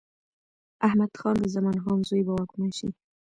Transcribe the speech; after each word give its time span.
احمد 0.87 1.11
خان 1.19 1.35
د 1.41 1.45
زمان 1.55 1.77
خان 1.83 1.99
زوی 2.09 2.23
به 2.27 2.33
واکمن 2.35 2.71
شي. 2.77 2.89